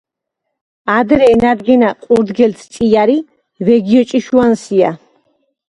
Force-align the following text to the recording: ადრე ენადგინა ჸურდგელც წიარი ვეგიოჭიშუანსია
ადრე 0.93 1.27
ენადგინა 1.33 1.91
ჸურდგელც 2.07 2.65
წიარი 2.79 3.19
ვეგიოჭიშუანსია 3.71 4.95